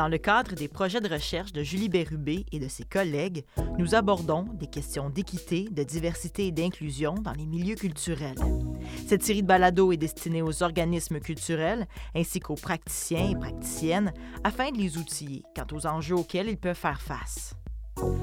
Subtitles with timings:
[0.00, 3.44] Dans le cadre des projets de recherche de Julie Bérubé et de ses collègues,
[3.78, 8.38] nous abordons des questions d'équité, de diversité et d'inclusion dans les milieux culturels.
[9.06, 14.70] Cette série de balados est destinée aux organismes culturels ainsi qu'aux praticiens et praticiennes afin
[14.70, 17.52] de les outiller quant aux enjeux auxquels ils peuvent faire face.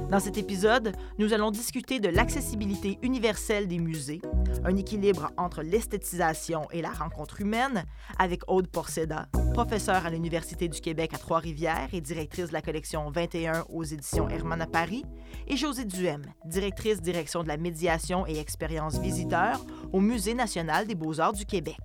[0.09, 4.21] Dans cet épisode, nous allons discuter de l'accessibilité universelle des musées,
[4.63, 7.83] un équilibre entre l'esthétisation et la rencontre humaine,
[8.19, 13.09] avec Aude Porceda, professeure à l'Université du Québec à Trois-Rivières et directrice de la collection
[13.09, 15.03] 21 aux éditions Hermann à Paris,
[15.47, 20.95] et Josée Duhem, directrice direction de la médiation et expérience visiteur au Musée national des
[20.95, 21.77] beaux-arts du Québec.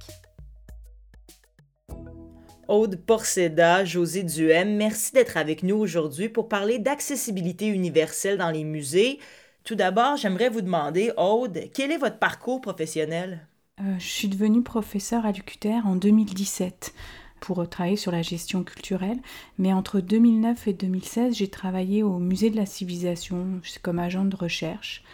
[2.69, 8.65] Aude Porceda, José Duhem, merci d'être avec nous aujourd'hui pour parler d'accessibilité universelle dans les
[8.65, 9.19] musées.
[9.65, 13.47] Tout d'abord, j'aimerais vous demander, Aude, quel est votre parcours professionnel?
[13.81, 16.93] Euh, je suis devenue professeure à l'UQTR en 2017
[17.41, 19.19] pour travailler sur la gestion culturelle.
[19.59, 24.37] Mais entre 2009 et 2016, j'ai travaillé au Musée de la Civilisation comme agent de
[24.37, 25.05] recherche.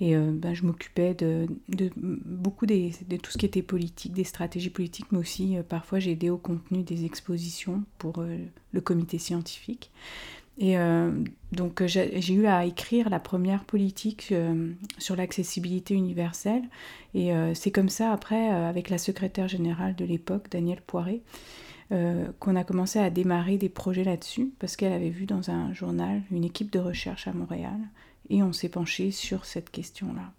[0.00, 4.70] Et euh, ben, je m'occupais de, beaucoup de tout ce qui était politique, des stratégies
[4.70, 8.24] politiques, mais aussi euh, parfois j'ai aidé au contenu des expositions pour
[8.72, 9.90] le comité scientifique.
[10.62, 10.76] Et
[11.52, 14.34] donc j'ai eu à écrire la première politique
[14.98, 16.62] sur l'accessibilité universelle.
[17.14, 21.22] Et c'est comme ça, après, avec la secrétaire générale de l'époque, Danielle Poiré,
[21.88, 26.20] qu'on a commencé à démarrer des projets là-dessus, parce qu'elle avait vu dans un journal
[26.30, 27.78] une équipe de recherche à Montréal
[28.30, 30.32] et on s'est penché sur cette question-là.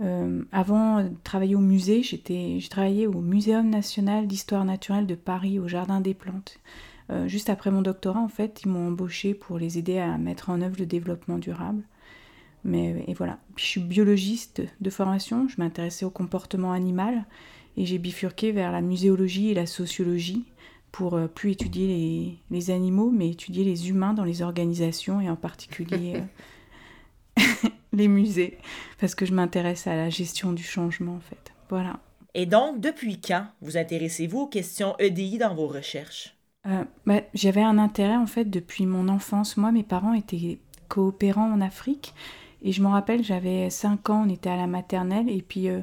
[0.00, 5.58] Euh, avant de travailler au musée, j'ai travaillé au Muséum national d'histoire naturelle de Paris,
[5.58, 6.58] au Jardin des plantes.
[7.10, 10.50] Euh, juste après mon doctorat, en fait, ils m'ont embauché pour les aider à mettre
[10.50, 11.82] en œuvre le développement durable.
[12.64, 13.38] Mais et voilà.
[13.56, 17.24] Puis je suis biologiste de formation, je m'intéressais au comportement animal
[17.76, 20.44] et j'ai bifurqué vers la muséologie et la sociologie
[20.92, 25.30] pour euh, plus étudier les, les, animaux, mais étudier les humains dans les organisations et
[25.30, 26.22] en particulier
[27.92, 28.58] les musées,
[28.98, 31.52] parce que je m'intéresse à la gestion du changement en fait.
[31.68, 32.00] Voilà.
[32.34, 36.36] Et donc, depuis quand vous intéressez-vous aux questions EDI dans vos recherches?
[36.66, 39.56] Euh, bah, J'avais un intérêt en fait depuis mon enfance.
[39.56, 42.14] Moi, mes parents étaient coopérants en Afrique
[42.62, 45.80] et je me rappelle, j'avais 5 ans, on était à la maternelle et puis euh,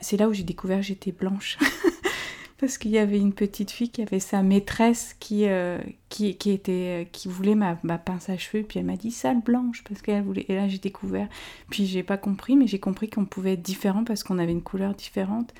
[0.00, 1.58] c'est là où j'ai découvert que j'étais blanche.
[2.58, 7.02] parce qu'il y avait une petite fille qui avait sa maîtresse qui, euh, qui, était,
[7.02, 10.22] euh, qui voulait ma, pince à cheveux, puis elle m'a dit sale blanche, parce qu'elle
[10.22, 10.46] voulait.
[10.48, 11.28] Et là, j'ai découvert.
[11.70, 14.62] Puis j'ai pas compris, mais j'ai compris qu'on pouvait être différent parce qu'on avait une
[14.62, 15.52] couleur différente.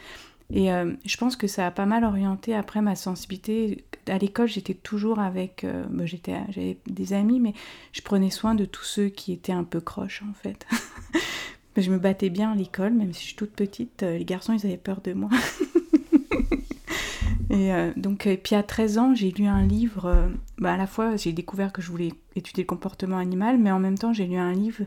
[0.54, 3.84] Et je pense que ça a pas mal orienté après ma sensibilité.
[4.09, 5.67] À l'école, j'étais toujours avec.
[5.91, 7.55] Bah, j'étais, j'avais des amis, mais
[7.93, 10.67] je prenais soin de tous ceux qui étaient un peu croches, en fait.
[11.77, 14.03] je me battais bien à l'école, même si je suis toute petite.
[14.03, 15.31] les garçons, ils avaient peur de moi.
[17.50, 20.06] Et euh, donc, et puis à 13 ans, j'ai lu un livre.
[20.06, 20.28] Euh,
[20.59, 23.78] bah, à la fois, j'ai découvert que je voulais étudier le comportement animal, mais en
[23.78, 24.84] même temps, j'ai lu un livre,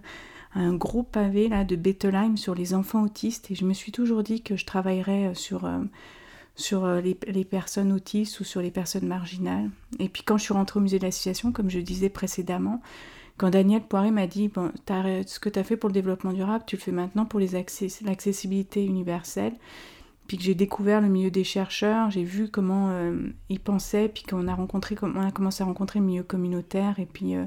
[0.56, 3.50] un gros pavé là, de Bettelheim sur les enfants autistes.
[3.52, 5.34] Et je me suis toujours dit que je travaillerais euh,
[6.60, 9.70] sur, sur les, personnes autistes ou sur les personnes marginales.
[10.00, 12.82] Et puis, quand je suis rentrée au musée de l'association, comme je disais précédemment,
[13.38, 16.64] quand Daniel Poiré m'a dit bon, ce que tu as fait pour le développement durable,
[16.68, 19.54] tu le fais maintenant pour l'accessibilité universelle
[20.30, 24.22] puis que j'ai découvert le milieu des chercheurs, j'ai vu comment euh, ils pensaient, puis
[24.22, 27.46] qu'on a a commencé à rencontrer le milieu communautaire et puis euh,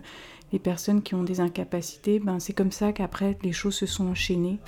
[0.53, 4.09] les personnes qui ont des incapacités, ben c'est comme ça qu'après les choses se sont
[4.09, 4.59] enchaînées.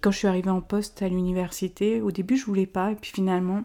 [0.00, 3.12] quand je suis arrivée en poste à l'université, au début je voulais pas, et puis
[3.12, 3.62] finalement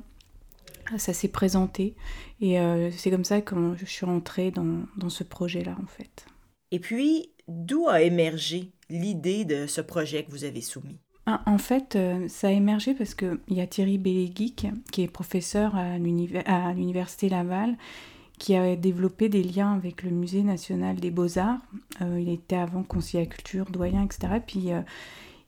[0.97, 1.96] ça s'est présenté,
[2.41, 6.25] et euh, c'est comme ça que je suis rentrée dans, dans ce projet-là en fait.
[6.72, 10.97] Et puis, d'où a émergé l'idée de ce projet que vous avez soumis?
[11.28, 15.07] Ah, en fait, euh, ça a émergé parce qu'il y a Thierry Belleguic, qui est
[15.07, 17.78] professeur à l'Université Laval,
[18.38, 21.62] qui a développé des liens avec le Musée national des beaux-arts.
[22.02, 24.40] Euh, il était avant conseiller à culture, doyen, etc.
[24.46, 24.81] Puis euh,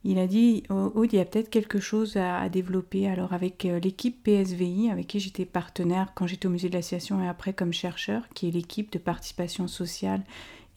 [0.04, 3.08] il a dit, oh, il y a peut-être quelque chose à, développer.
[3.08, 7.28] Alors avec l'équipe PSVI, avec qui j'étais partenaire quand j'étais au Musée de l'Association et
[7.28, 10.24] après comme chercheur, qui est l'équipe de participation sociale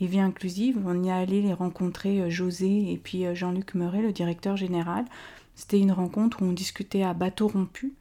[0.01, 0.79] et Vie Inclusive.
[0.85, 4.57] On y est allé les rencontrer, euh, José et puis euh, Jean-Luc Meuret, le directeur
[4.57, 5.05] général.
[5.55, 7.93] C'était une rencontre où on discutait à bateau rompu.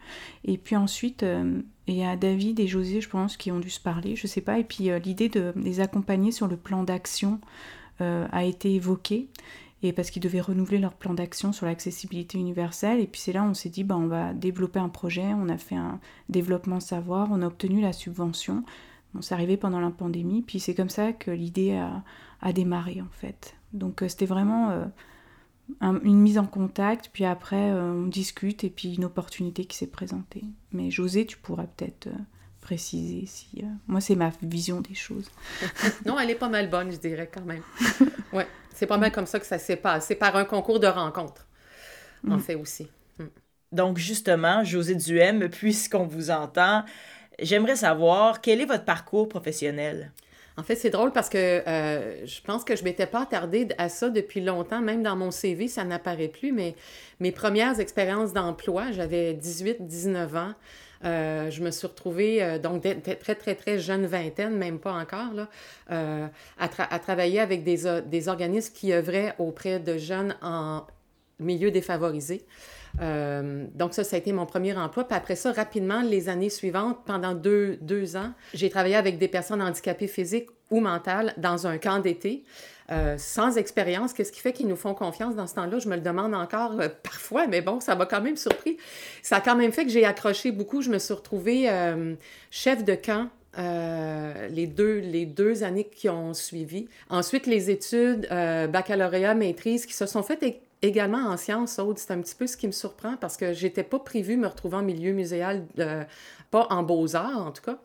[0.46, 3.70] Et puis ensuite, euh, il y a David et José, je pense, qui ont dû
[3.70, 4.60] se parler, je sais pas.
[4.60, 7.42] Et puis l'idée de les accompagner sur le plan d'action
[8.00, 9.28] a été évoquée.
[9.82, 13.00] Et parce qu'ils devaient renouveler leur plan d'action sur l'accessibilité universelle.
[13.00, 15.34] Et puis c'est là on s'est dit, bah, on va développer un projet.
[15.34, 18.64] On a fait un développement savoir, on a obtenu la subvention.
[19.14, 21.82] Bon, c'est arrivé pendant la pandémie, puis c'est comme ça que l'idée
[22.42, 23.56] a, démarré en fait.
[23.74, 24.86] Donc euh, c'était vraiment euh,
[25.82, 29.88] une mise en contact, puis après euh, on discute et puis une opportunité qui s'est
[29.88, 30.44] présentée.
[30.72, 32.10] Mais José, tu pourras peut-être
[32.70, 33.64] préciser si.
[33.88, 35.28] moi, c'est ma vision des choses.
[36.06, 37.64] non, elle est pas mal bonne, je dirais quand même.
[38.34, 38.46] ouais,
[38.76, 41.48] c'est pas mal comme ça que ça s'est passé par un concours de rencontres,
[42.28, 42.40] en mm.
[42.40, 42.88] fait aussi.
[43.18, 43.24] Mm.
[43.72, 46.84] Donc, justement, José Duhem, puisqu'on vous entend,
[47.40, 50.12] j'aimerais savoir quel est votre parcours professionnel?
[50.56, 53.90] En fait, c'est drôle parce que euh, je pense que je m'étais pas attardée à
[53.90, 54.82] ça depuis longtemps.
[54.82, 56.76] Même dans mon CV, ça n'apparaît plus, mais
[57.20, 60.54] mes premières expériences d'emploi, j'avais 18-19 ans.
[61.06, 65.34] Euh, je me suis retrouvée, euh, donc très, très, très jeune vingtaine, même pas encore,
[65.34, 65.50] là,
[65.90, 70.86] à, à, travailler avec des, des organismes qui œuvraient auprès de jeunes en
[71.40, 72.46] milieu défavorisé.
[73.02, 75.04] Euh, donc ça, ça a été mon premier emploi.
[75.04, 79.28] Puis après ça, rapidement, les années suivantes, pendant deux, deux ans, j'ai travaillé avec des
[79.28, 82.44] personnes handicapées physiques ou mentales dans un camp d'été.
[82.92, 85.80] Euh, sans expérience, qu'est-ce qui fait qu'ils nous font confiance dans ce temps-là?
[85.80, 88.78] Je me le demande encore euh, parfois, mais bon, ça m'a quand même surpris.
[89.22, 90.82] Ça a quand même fait que j'ai accroché beaucoup.
[90.82, 91.70] Je me suis retrouvée
[92.52, 96.88] chef de camp les, deux, les deux années qui ont suivi.
[97.10, 100.44] Ensuite, les études baccalauréat, maîtrise qui se sont faites
[100.82, 104.00] également en sciences, c'est un petit peu ce qui me surprend parce que j'étais pas
[104.00, 106.04] prévue me retrouver en milieu muséal, euh,
[106.52, 107.80] pas en beaux-arts en tout cas.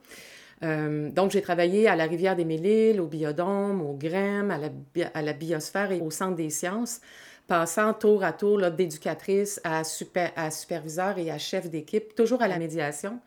[0.63, 5.33] Euh, donc, j'ai travaillé à la Rivière des Mille-Îles, au Biodôme, au GREM, à la,
[5.33, 7.01] Biosphère et au Centre des sciences,
[7.47, 12.49] passant tour à tour d'éducatrice à, super, à superviseur et à chef d'équipe, toujours à
[12.49, 13.21] la médiation.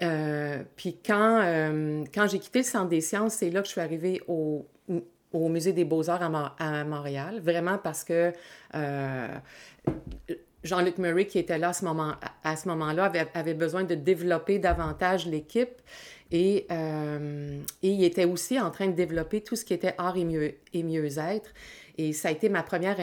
[0.00, 1.42] Euh, puis quand,
[2.14, 4.22] quand j'ai quitté le Centre des sciences, c'est là que je suis arrivée
[5.32, 8.32] au Musée des beaux-arts à, Montréal, vraiment parce que
[8.74, 9.28] euh,
[10.64, 15.80] Jean-Luc Murray, qui était là à ce, moment-là, avait, besoin de développer davantage l'équipe
[16.30, 20.16] et, euh, et, il était aussi en train de développer tout ce qui était art
[20.16, 21.50] et, mieux, et mieux-être.
[21.98, 22.96] Et ça a été ma première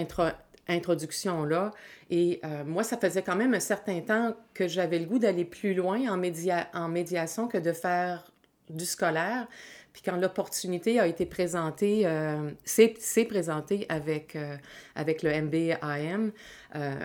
[0.67, 1.71] introduction là.
[2.09, 5.45] Et euh, moi, ça faisait quand même un certain temps que j'avais le goût d'aller
[5.45, 8.31] plus loin en, média en médiation que de faire
[8.69, 9.47] du scolaire.
[10.01, 14.55] Puis quand l'opportunité a été présentée, euh, c'est présenté avec, euh,
[14.95, 16.31] le MBIM,
[16.75, 16.95] euh,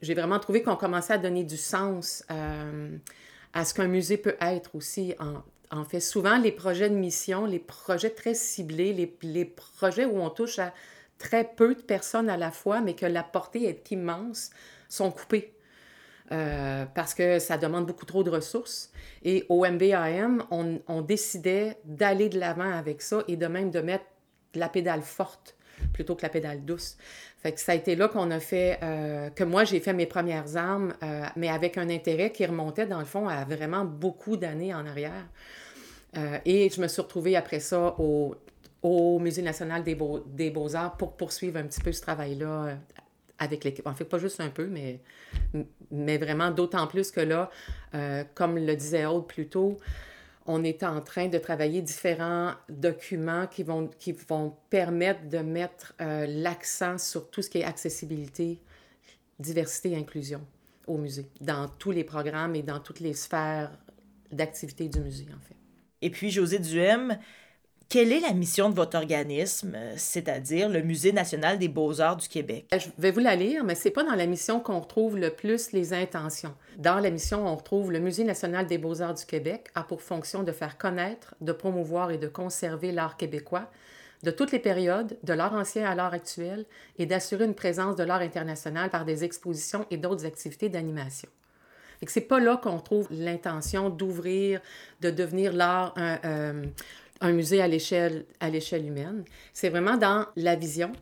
[0.00, 2.24] j'ai vraiment trouvé qu'on commençait à donner du sens
[3.52, 5.16] à ce qu'un musée peut être aussi.
[5.18, 5.42] En,
[5.76, 10.20] en, fait, souvent, les projets de mission, les projets très ciblés, les, les projets où
[10.20, 10.72] on touche à
[11.18, 14.50] très peu de personnes à la fois, mais que la portée est immense,
[14.88, 15.52] sont coupés.
[16.32, 18.92] Euh, parce que ça demande beaucoup trop de ressources.
[19.24, 24.04] Et au MBAM, on, décidait d'aller de l'avant avec ça et de même de mettre
[24.54, 25.56] la pédale forte
[25.92, 26.96] plutôt que la pédale douce.
[27.56, 30.94] Ça a été là qu'on a fait, euh, que moi j'ai fait mes premières armes,
[31.02, 34.86] euh, mais avec un intérêt qui remontait dans le fond à vraiment beaucoup d'années en
[34.86, 35.26] arrière.
[36.44, 38.36] et je me suis retrouvée après ça au,
[39.18, 42.76] Musée national des Beaux-Arts pour poursuivre un petit peu ce travail-là
[43.40, 43.86] avec l'équipe.
[43.86, 45.00] En fait, pas juste un peu, mais,
[45.90, 47.50] mais vraiment d'autant plus que là,
[47.94, 49.78] euh, comme le disait Aude plus tôt,
[50.46, 55.94] on est en train de travailler différents documents qui vont, qui vont permettre de mettre
[56.00, 58.60] euh, l'accent sur tout ce qui est accessibilité,
[59.38, 60.46] diversité et inclusion
[60.86, 63.70] au musée, dans tous les programmes et dans toutes les sphères
[64.30, 65.56] d'activité du musée, en fait.
[66.02, 67.18] Et puis, José Duhem,
[67.90, 72.28] quelle est la mission de votre organisme, euh, c'est-à-dire le Musée national des beaux-arts du
[72.28, 72.66] Québec?
[72.72, 75.72] Je vais vous la lire, mais c'est pas dans la mission qu'on retrouve le plus
[75.72, 76.54] les intentions.
[76.78, 80.44] Dans la mission, on retrouve le Musée national des beaux-arts du Québec a pour fonction
[80.44, 83.68] de faire connaître, de promouvoir et de conserver l'art québécois
[84.22, 86.66] de toutes les périodes, de l'art ancien à l'art actuel,
[86.98, 91.28] et d'assurer une présence de l'art international par des expositions et d'autres activités d'animation.
[92.02, 94.60] Et c'est pas là qu'on trouve l'intention d'ouvrir,
[95.00, 96.64] de devenir l'art euh,
[97.20, 99.24] un musée à l'échelle, à l'échelle humaine.
[99.52, 100.92] C'est vraiment dans la vision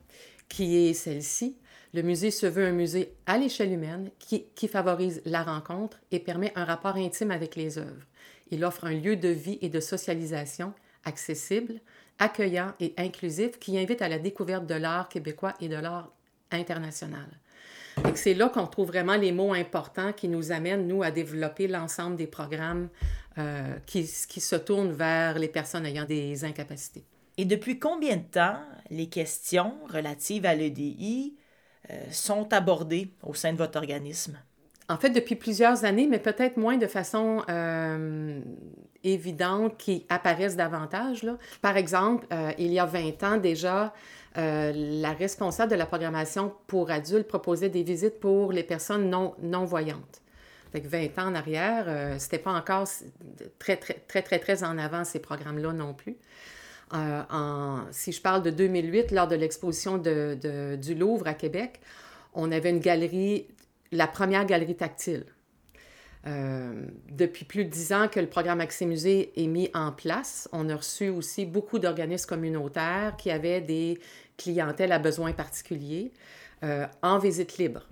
[0.49, 1.57] qui est celle-ci.
[1.95, 6.19] Le musée se veut un musée à l'échelle humaine qui, qui, favorise la rencontre et
[6.19, 8.07] permet un rapport intime avec les œuvres.
[8.51, 11.81] Il offre un lieu de vie et de socialisation accessible,
[12.19, 16.13] accueillant et inclusif qui invite à la découverte de l'art québécois et de l'art
[16.51, 17.29] international.
[18.15, 22.17] C'est là qu'on trouve vraiment les mots importants qui nous amènent, nous, à développer l'ensemble
[22.17, 22.89] des programmes
[23.39, 27.05] euh, qui, qui se tournent vers les personnes ayant des incapacités.
[27.37, 28.59] Et depuis combien de temps
[28.91, 31.37] les questions relatives à l'EDI
[31.91, 34.39] euh, sont abordées au sein de votre organisme?
[34.89, 38.41] En fait, depuis plusieurs années, mais peut-être moins de façon euh,
[39.05, 41.23] évidente qui apparaissent davantage.
[41.23, 41.39] Là.
[41.61, 42.27] Par exemple,
[42.59, 43.93] il y a 20 ans déjà,
[44.39, 49.35] euh, la responsable de la programmation pour adultes proposait des visites pour les personnes non,
[49.43, 50.23] non voyantes.
[50.71, 52.87] Fait 20 ans en arrière, euh, c'était pas encore
[53.59, 56.17] très, très, très, très, très en avant ces programmes-là non plus.
[56.95, 57.23] Euh,
[57.91, 61.81] si je parle de 2008, lors de l'exposition du Louvre à Québec,
[62.35, 63.47] on avait une galerie,
[63.91, 65.25] la première galerie tactile.
[66.25, 70.69] depuis plus de dix ans que le programme Accès Musée est mis en place, on
[70.69, 73.99] a reçu aussi beaucoup d'organismes communautaires qui avaient des
[74.39, 76.13] clientèles à besoins particuliers
[77.03, 77.83] en visite libre.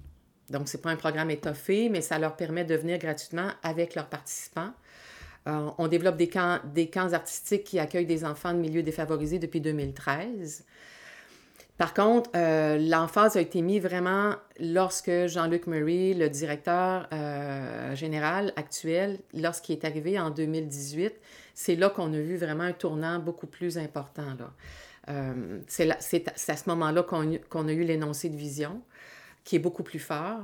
[0.51, 3.95] Donc, ce n'est pas un programme étoffé, mais ça leur permet de venir gratuitement avec
[3.95, 4.73] leurs participants.
[5.49, 9.39] Euh, on développe des camps, des camps artistiques qui accueillent des enfants de milieux défavorisés
[9.39, 10.65] depuis 2013.
[11.79, 18.53] Par contre, euh, l'emphase a été mise vraiment lorsque Jean-Luc Murray, le directeur euh, général
[18.57, 21.13] actuel, lorsqu'il est arrivé en 2018,
[21.55, 24.37] c'est là qu'on a vu vraiment un tournant beaucoup plus important.
[25.67, 28.83] C'est à ce moment-là qu'on a eu l'énoncé de vision
[29.45, 30.41] qui est beaucoup plus fort.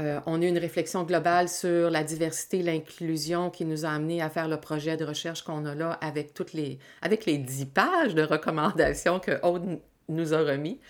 [0.00, 4.22] Euh, on a eu une réflexion globale sur la diversité, l'inclusion qui nous a amené
[4.22, 7.66] à faire le projet de recherche qu'on a là avec toutes les, avec les dix
[7.66, 10.80] pages de recommandations que Aude nous a remis.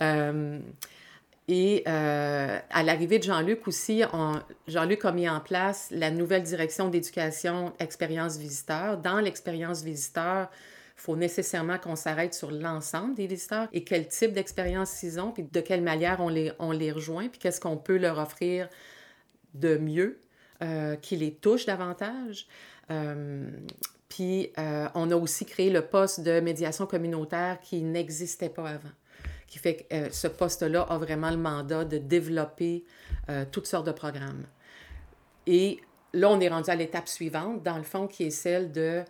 [0.00, 0.58] Euh,
[1.46, 4.02] et euh, à l'arrivée de Jean-Luc aussi,
[4.68, 8.98] Jean-Luc a mis en place la nouvelle direction d'éducation expérience visiteur.
[8.98, 10.48] Dans l'expérience visiteur,
[11.00, 15.42] faut nécessairement qu'on s'arrête sur l'ensemble des visiteurs et quel type d'expérience ils ont, puis
[15.42, 18.68] de quelle manière on les, on les rejoint, puis qu'est-ce qu'on peut leur offrir
[19.54, 20.20] de mieux,
[20.62, 22.46] euh, qui les touche davantage.
[22.90, 23.48] Euh,
[24.10, 28.92] puis euh, on a aussi créé le poste de médiation communautaire qui n'existait pas avant,
[29.46, 32.84] qui fait que ce poste-là a vraiment le mandat de développer
[33.52, 34.44] toutes sortes de programmes.
[35.46, 35.80] Et
[36.12, 39.02] là, on est rendu à l'étape suivante, dans le fond, qui est celle de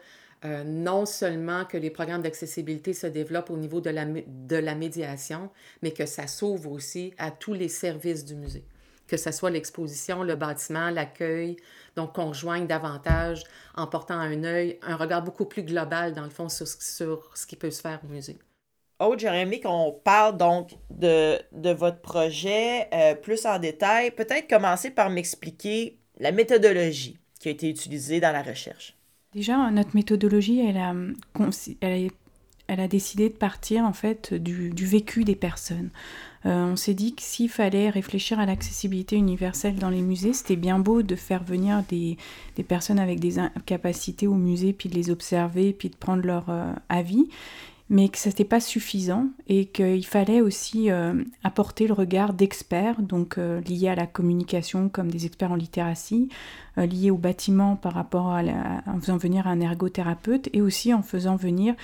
[0.45, 4.75] euh, non seulement que les programmes d'accessibilité se développent au niveau de la, de la
[4.75, 5.51] médiation,
[5.83, 8.65] mais que ça s'ouvre aussi à tous les services du musée,
[9.07, 11.57] que ce soit l'exposition, le bâtiment, l'accueil,
[11.97, 13.45] donc qu'on rejoigne davantage
[13.75, 17.47] en portant un œil, un regard beaucoup plus global, dans le fond, sur, sur ce
[17.47, 18.39] qui peut se faire au musée.
[18.99, 24.11] Aude, j'aurais aimé qu'on parle donc de, de votre projet euh, plus en détail.
[24.11, 28.97] Peut-être commencer par m'expliquer la méthodologie qui a été utilisée dans la recherche.
[29.33, 30.77] Déjà, notre méthodologie, elle
[32.81, 35.91] a, décidé de partir en fait du, vécu des personnes.
[36.47, 40.57] Euh, on s'est dit que s'il fallait réfléchir à l'accessibilité universelle dans les musées, c'était
[40.57, 42.17] bien beau de faire venir des,
[42.67, 46.73] personnes avec des capacités au musée, puis de les observer, puis de prendre leur euh,
[46.89, 47.29] avis
[47.91, 53.03] mais que ce n'était pas suffisant et qu'il fallait aussi euh, apporter le regard d'experts,
[53.03, 56.29] donc euh, liés à la communication comme des experts en littératie,
[56.79, 58.43] euh, liés au bâtiment par rapport à
[58.87, 61.75] en faisant venir un ergothérapeute et aussi en faisant venir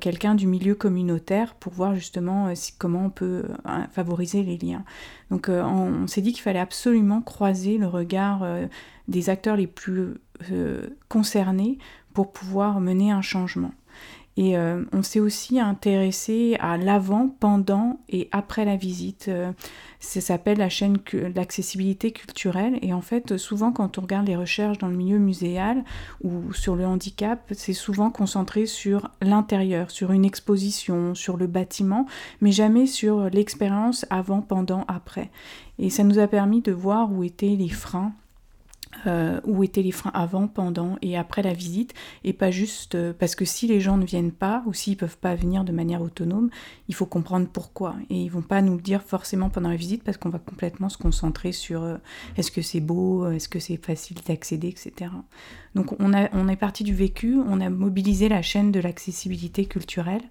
[0.00, 3.44] quelqu'un du milieu communautaire pour voir justement comment on peut
[3.90, 4.84] favoriser les liens.
[5.30, 8.46] Donc on s'est dit qu'il fallait absolument croiser le regard
[9.08, 10.14] des acteurs les plus
[11.08, 11.78] concernés
[12.12, 13.72] pour pouvoir mener un changement.
[14.36, 19.26] Et euh, on s'est aussi intéressé à l'avant, pendant et après la visite.
[19.28, 19.52] Euh,
[20.00, 20.98] ça s'appelle la chaîne
[21.34, 22.78] d'accessibilité culturelle.
[22.82, 25.84] Et en fait, souvent, quand on regarde les recherches dans le milieu muséal
[26.22, 32.06] ou sur le handicap, c'est souvent concentré sur l'intérieur, sur une exposition, sur le bâtiment,
[32.40, 35.30] mais jamais sur l'expérience avant, pendant, après.
[35.78, 38.12] Et ça nous a permis de voir où étaient les freins
[39.06, 41.92] euh, où étaient les freins avant, pendant et après la visite,
[42.24, 45.18] et pas juste euh, parce que si les gens ne viennent pas ou s'ils peuvent
[45.18, 46.48] pas venir de manière autonome,
[46.88, 47.96] il faut comprendre pourquoi.
[48.08, 50.88] Et ils vont pas nous le dire forcément pendant la visite parce qu'on va complètement
[50.88, 51.96] se concentrer sur euh,
[52.36, 55.10] est-ce que c'est beau, est-ce que c'est facile d'accéder, etc.
[55.74, 59.66] Donc on, a, on est parti du vécu, on a mobilisé la chaîne de l'accessibilité
[59.66, 60.22] culturelle.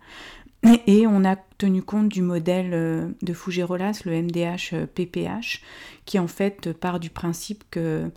[0.88, 5.62] Et on a tenu compte du modèle de Fougerolas, le MDH-PPH,
[6.05, 8.10] qui en fait part du principe que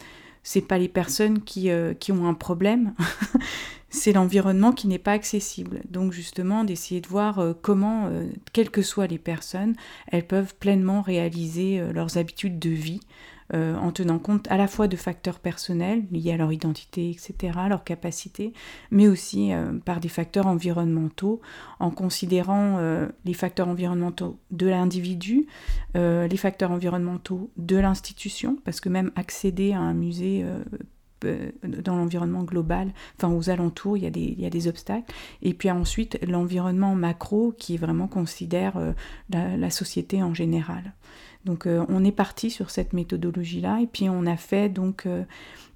[0.46, 2.94] c'est pas les personnes qui, euh, qui ont un problème,
[3.90, 5.80] c'est l'environnement qui n'est pas accessible.
[5.90, 9.74] Donc justement, d'essayer de voir euh, comment, euh, quelles que soient les personnes,
[10.06, 13.00] elles peuvent pleinement réaliser leurs habitudes de vie
[13.54, 17.58] euh, en tenant compte à la fois de facteurs personnels liés à leur identité, etc.,
[17.68, 18.52] leur capacité,
[18.90, 21.40] mais aussi euh, par des facteurs environnementaux,
[21.78, 25.46] en considérant euh, les facteurs environnementaux de l'individu,
[25.94, 30.44] les facteurs environnementaux de l'institution, parce que même accéder à un musée
[31.22, 35.10] dans l'environnement global, enfin aux alentours, il y a des, il y a des obstacles.
[35.40, 38.74] Et puis ensuite, l'environnement macro qui vraiment considère
[39.30, 40.92] la, société en général.
[41.46, 45.22] Donc euh, on est parti sur cette méthodologie-là et puis on a fait donc euh,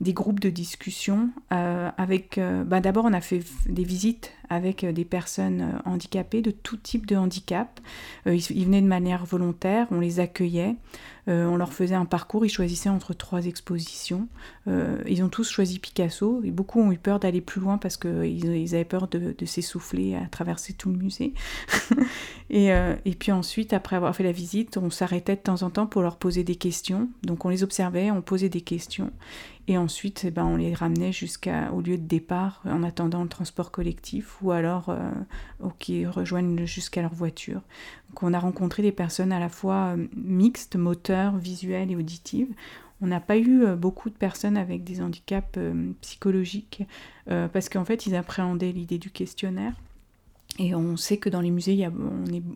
[0.00, 2.40] des groupes de discussion euh, avec...
[2.66, 7.14] Bah, d'abord on a fait des visites avec des personnes handicapées de tout type de
[7.14, 7.78] handicap.
[8.26, 10.74] Ils, venaient de manière volontaire, on les accueillait.
[11.28, 14.26] On leur faisait un parcours, ils choisissaient entre trois expositions.
[14.66, 18.44] Ils ont tous choisi Picasso et beaucoup ont eu peur d'aller plus loin parce qu'ils
[18.44, 21.32] ils avaient peur de, s'essouffler à traverser tout le musée.
[22.50, 25.86] Et, puis ensuite, après avoir fait la visite, on s'arrêtait de temps temps en temps
[25.86, 27.08] pour leur poser des questions.
[27.22, 29.12] Donc on les observait, on posait des questions
[29.68, 33.70] et ensuite eh ben, on les ramenait jusqu'au lieu de départ en attendant le transport
[33.70, 35.10] collectif ou alors euh,
[35.78, 37.60] qui rejoignent jusqu'à leur voiture.
[38.08, 42.52] Donc on a rencontré des personnes à la fois euh, mixtes, moteurs, visuelles et auditives.
[43.02, 45.58] On n'a pas eu euh, beaucoup de personnes avec des handicaps
[46.00, 46.82] psychologiques
[47.52, 49.74] parce qu'en fait ils appréhendaient l'idée du questionnaire.
[50.62, 51.88] Et on sait que dans les musées,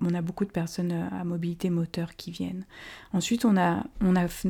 [0.03, 2.67] on, a beaucoup de personnes à mobilité moteur qui viennent.
[3.15, 3.83] Ensuite, on a,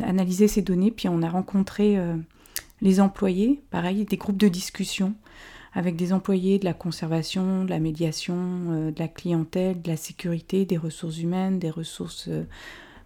[0.02, 2.16] analysé ces données, puis on a rencontré euh,
[2.82, 5.14] les employés, pareil, des groupes de discussion
[5.72, 9.96] avec des employés de la conservation, de la médiation, euh, de la clientèle, de la
[9.96, 12.42] sécurité, des ressources humaines, des ressources euh,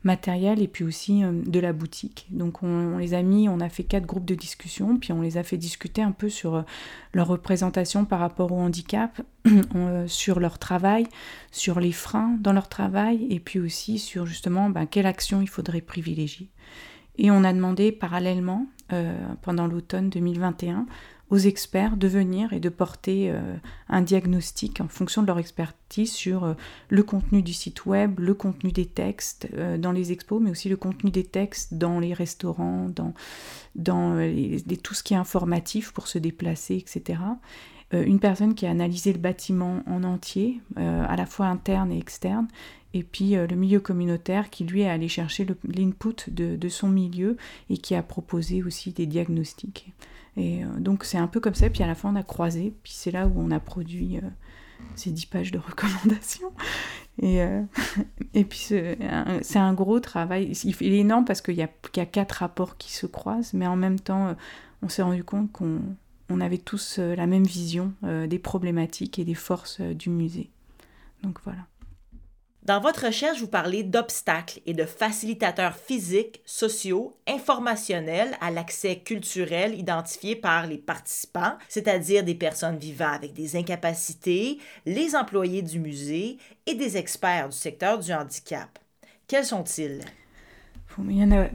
[0.05, 2.27] matériel et puis aussi euh, de la boutique.
[2.31, 5.37] Donc on, les a mis, on a fait quatre groupes de discussion, puis on les
[5.37, 6.63] a fait discuter un peu sur euh,
[7.13, 9.21] leur représentation par rapport au handicap,
[9.75, 11.07] euh, sur leur travail,
[11.51, 15.49] sur les freins dans leur travail et puis aussi sur justement ben, quelle action il
[15.49, 16.49] faudrait privilégier.
[17.17, 18.67] Et on a demandé parallèlement,
[19.43, 20.87] pendant l'automne 2021,
[21.31, 23.57] aux experts de venir et de porter euh,
[23.89, 26.55] un diagnostic en fonction de leur expertise sur euh,
[26.89, 30.69] le contenu du site web, le contenu des textes euh, dans les expos, mais aussi
[30.69, 33.13] le contenu des textes dans les restaurants, dans,
[34.83, 37.21] tout ce qui est informatif pour se déplacer, etc.
[37.93, 42.49] une personne qui a analysé le bâtiment en entier, à la fois interne et externe,
[42.95, 47.37] et puis le milieu communautaire qui lui est allé chercher l'input de, son milieu
[47.71, 49.93] et qui a proposé aussi des diagnostics.
[50.39, 52.73] Et euh, donc c'est un peu comme ça, puis à la fin on a croisé,
[52.85, 54.29] puis c'est là où on a produit euh,
[54.95, 56.53] ces dix pages de recommandations.
[57.21, 57.63] Et, euh,
[58.35, 60.53] et puis c'est un, gros travail.
[60.63, 63.99] Il, est énorme parce qu'il y, a quatre rapports qui se croisent, mais en même
[63.99, 64.37] temps
[64.83, 65.81] on s'est rendu compte qu'on
[66.31, 70.51] on avait tous la même vision des problématiques et des forces du musée.
[71.25, 71.67] Donc voilà.
[72.69, 79.73] Dans votre recherche, vous parlez d'obstacles et de facilitateurs physiques, sociaux, informationnels à l'accès culturel
[79.75, 86.37] identifiés par les participants, c'est-à-dire des personnes vivant avec des incapacités, les employés du musée
[86.67, 88.79] et des experts du secteur du handicap.
[89.27, 90.03] Quels sont-ils?
[90.99, 91.49] A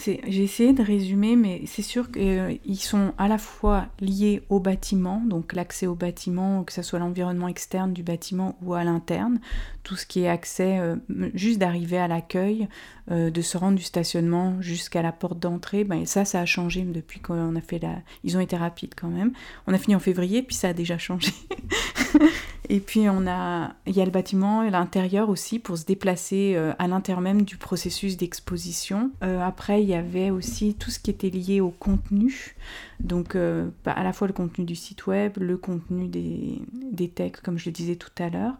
[0.00, 4.60] j'ai essayé de résumer, mais c'est sûr qu'ils euh, sont à la fois liés au
[4.60, 9.40] bâtiment, donc l'accès au bâtiment, que ce soit l'environnement externe du bâtiment ou à l'interne,
[9.88, 10.96] tout ce qui est accès, euh,
[11.32, 12.68] juste d'arriver à l'accueil,
[13.10, 16.82] euh, de se rendre du stationnement jusqu'à la porte d'entrée, ben, ça, ça a changé
[16.82, 17.94] depuis qu'on a fait la...
[18.22, 19.32] Ils ont été rapides quand même.
[19.66, 21.32] On a fini en février, puis ça a déjà changé.
[22.70, 26.52] Et puis on a, il y a le bâtiment et l'intérieur aussi pour se déplacer
[26.54, 29.10] euh, à l'intérieur même du processus d'exposition.
[29.22, 32.56] Après, il y avait aussi tout ce qui était lié au contenu,
[33.00, 33.38] donc
[33.84, 36.60] bah, à la fois le contenu du site web, le contenu des,
[36.92, 38.54] des textes, comme je le disais tout à l'heure,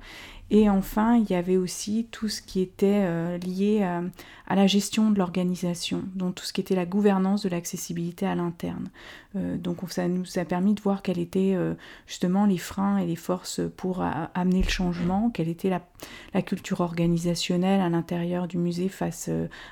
[0.50, 5.10] et enfin, il y avait aussi tout ce qui était euh, lié à, la gestion
[5.10, 8.88] de l'organisation, donc tout ce qui était la gouvernance de l'accessibilité à l'interne.
[9.36, 11.74] Euh, donc ça nous a permis de voir quels étaient euh,
[12.06, 17.82] justement les freins et les forces pour amener le changement, quelle était la, culture organisationnelle
[17.82, 19.28] à l'intérieur du musée face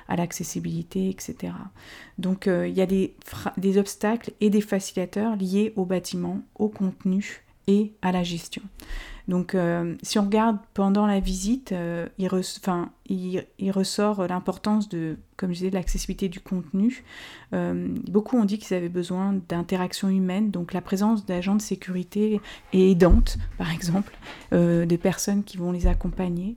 [0.08, 1.54] à l'accessibilité, etc.
[2.18, 7.92] Donc il y a des obstacles et des facilitateurs liés au bâtiment, au contenu et
[8.02, 8.62] à la gestion.
[9.28, 15.58] Donc euh, si on regarde pendant la visite, euh, il, ressort l'importance de, comme je
[15.58, 17.04] disais, l'accessibilité du contenu.
[17.52, 22.40] Euh, beaucoup ont dit qu'ils avaient besoin d'interaction humaine, donc la présence d'agents de sécurité
[22.72, 24.16] et aidantes, par exemple,
[24.52, 26.56] des personnes qui vont les accompagner.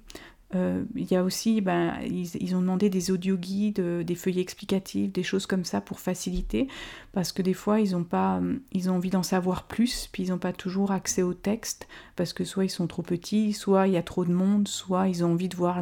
[0.55, 4.41] Euh, il y a aussi, ben, ils, ont demandé des audio guides, euh, des feuillets
[4.41, 6.67] explicatifs, des choses comme ça pour faciliter,
[7.11, 10.23] parce que des fois ils ont pas, euh, ils ont envie d'en savoir plus, puis
[10.23, 13.87] ils n'ont pas toujours accès au texte, parce que soit ils sont trop petits, soit
[13.87, 15.81] il y a trop de monde, soit ils ont envie de voir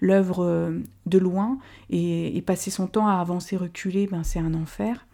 [0.00, 0.74] l'œuvre
[1.06, 1.58] de loin.
[1.88, 5.06] Et, et, passer son temps à avancer, reculer, ben c'est un enfer.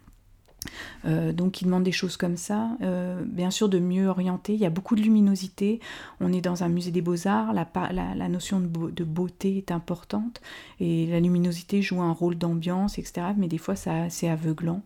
[1.05, 2.69] Euh, donc il demande des choses comme ça.
[2.81, 4.53] Euh, bien sûr, de mieux orienter.
[4.53, 5.79] Il y a beaucoup de luminosité.
[6.19, 7.53] On est dans un musée des beaux-arts.
[7.53, 10.41] La, notion de, beauté est importante.
[10.79, 13.27] Et la luminosité joue un rôle d'ambiance, etc.
[13.37, 14.81] Mais des fois, c'est aveuglant.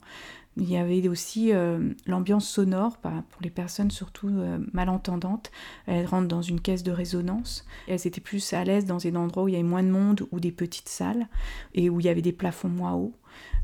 [0.56, 4.30] Il y avait aussi euh, l'ambiance sonore pour les personnes surtout
[4.72, 5.52] malentendantes.
[5.88, 7.66] Elles rentrent dans une caisse de résonance.
[7.88, 10.28] Elles étaient plus à l'aise dans des endroits où il y avait moins de monde
[10.32, 11.28] ou des petites salles
[11.74, 13.14] et où il y avait des plafonds moins hauts.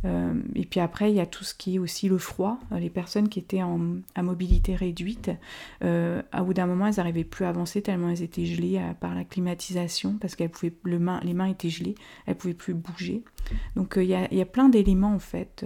[0.05, 2.59] Euh, et puis après, il y a tout ce qui est aussi le froid.
[2.71, 3.79] Euh, les personnes qui étaient en,
[4.15, 5.31] à mobilité réduite,
[5.83, 9.15] euh, à bout d'un moment, elles n'arrivaient plus à avancer tellement elles étaient gelées par
[9.15, 13.23] la climatisation parce qu'elles pouvaient, le main, les mains étaient gelées, elles pouvaient plus bouger.
[13.75, 15.65] Donc il y, a, plein d'éléments en fait.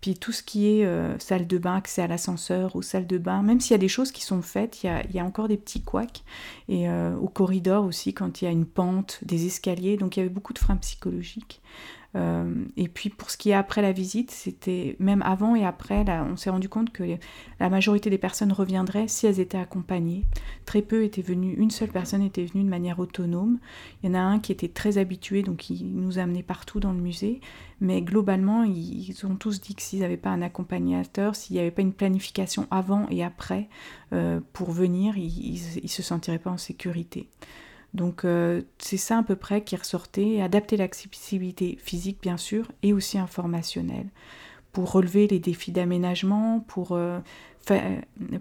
[0.00, 3.42] Puis tout ce qui est salle de bain, accès à l'ascenseur ou salle de bain,
[3.42, 5.48] même s'il y a des choses qui sont faites, il y a, y a encore
[5.48, 6.22] des petits couacs.
[6.68, 10.22] Et au corridor aussi, quand il y a une pente, des escaliers, donc il y
[10.22, 11.60] avait beaucoup de freins psychologiques.
[12.16, 16.04] Euh, et puis pour ce qui est après la visite, c'était même avant et après,
[16.08, 17.02] on s'est rendu compte que
[17.60, 20.24] la majorité des personnes reviendraient si elles étaient accompagnées.
[20.64, 23.58] Très peu étaient venus, une seule personne était venue de manière autonome.
[24.02, 26.92] Il y en a un qui était très habitué, donc il nous amenait partout dans
[26.92, 27.40] le musée.
[27.80, 31.72] Mais globalement, ils, ont tous dit que s'ils n'avaient pas un accompagnateur, s'il n'y avait
[31.72, 33.68] pas une planification avant et après
[34.12, 37.28] euh, pour venir, ils ne se sentiraient pas en sécurité.
[37.94, 42.92] Donc euh, c'est ça à peu près qui ressortait, adapter l'accessibilité physique bien sûr et
[42.92, 44.08] aussi informationnelle
[44.72, 47.20] pour relever les défis d'aménagement, pour euh,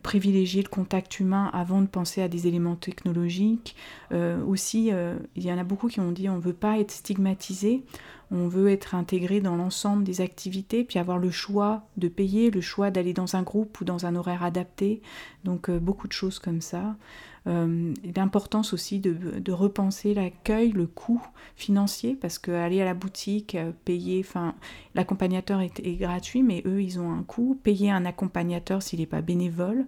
[0.01, 3.75] privilégier le contact humain avant de penser à des éléments technologiques.
[4.11, 4.91] Euh, aussi,
[5.35, 7.83] il y en a beaucoup qui ont dit on ne veut pas être stigmatisé,
[8.31, 12.61] on veut être intégré dans l'ensemble des activités, puis avoir le choix de payer, le
[12.61, 15.03] choix d'aller dans un groupe ou dans un horaire adapté.
[15.43, 16.95] Donc beaucoup de choses comme ça.
[17.45, 21.21] Euh, l'importance aussi de, repenser l'accueil, le coût
[21.55, 24.55] financier, parce qu'aller à la boutique, euh, payer, enfin,
[24.95, 27.59] l'accompagnateur est, gratuit, mais eux, ils ont un coût.
[27.63, 29.85] Payer un accompagnateur s'il n'est pas bénévole,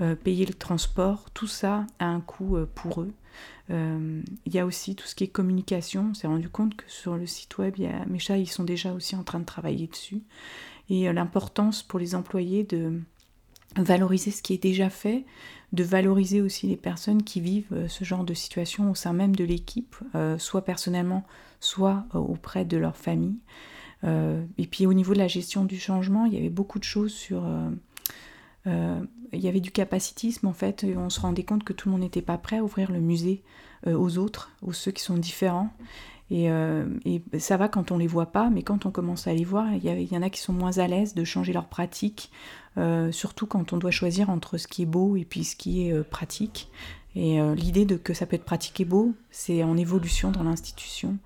[0.00, 3.12] euh, payer le transport, tout ça a un coût pour eux.
[3.68, 6.08] Il y a aussi tout ce qui est communication.
[6.10, 8.62] On s'est rendu compte que sur le site web, il y a, mes ils sont
[8.62, 10.22] déjà aussi en train de travailler dessus.
[10.88, 13.00] Et l'importance pour les employés de
[13.76, 15.24] valoriser ce qui est déjà fait,
[15.72, 19.34] de valoriser aussi les personnes qui vivent euh, ce genre de situation au sein même
[19.34, 21.24] de l'équipe, euh, soit personnellement,
[21.60, 23.36] soit euh, auprès de leur famille.
[24.04, 27.12] et puis au niveau de la gestion du changement, il y avait beaucoup de choses
[27.12, 27.42] sur...
[28.66, 32.02] il y avait du capacitisme en fait, on se rendait compte que tout le monde
[32.02, 33.42] n'était pas prêt à ouvrir le musée
[33.84, 35.70] aux autres, aux ceux qui sont différents.
[36.30, 36.48] Et,
[37.38, 39.84] ça va quand on les voit pas, mais quand on commence à les voir, il
[39.84, 42.30] y, en a qui sont moins à l'aise de changer leur pratique,
[42.78, 45.86] euh, surtout quand on doit choisir entre ce qui est beau et puis ce qui
[45.86, 46.68] est euh, pratique.
[47.14, 50.42] Et euh, l'idée de que ça peut être pratique et beau, c'est en évolution dans
[50.42, 51.16] l'institution.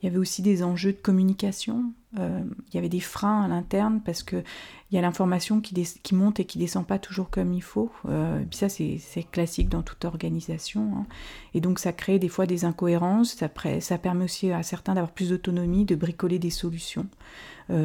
[0.00, 1.92] Il y avait aussi des enjeux de communication.
[2.16, 4.42] il y avait des freins à l'interne parce que
[4.90, 7.90] il y a l'information qui, qui, monte et qui descend pas toujours comme il faut.
[8.08, 9.00] et puis ça, c'est
[9.32, 10.92] classique dans toute organisation.
[10.96, 11.06] Hein.
[11.54, 13.34] Et donc, ça crée des fois des incohérences.
[13.34, 13.48] Ça,
[13.80, 17.06] ça permet aussi à certains d'avoir plus d'autonomie, de bricoler des solutions,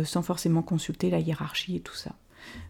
[0.04, 2.12] sans forcément consulter la hiérarchie et tout ça.